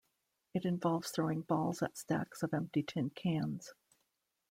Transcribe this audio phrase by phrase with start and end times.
[0.55, 3.75] It involves throwing balls at stacks of empty tin cans.